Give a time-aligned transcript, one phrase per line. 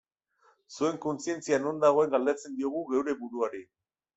[0.77, 3.63] Zuen kontzientzia non dagoen galdetzen diogu geure buruari.